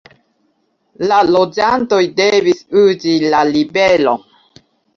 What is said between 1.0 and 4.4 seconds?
La loĝantoj devis uzi la riveron.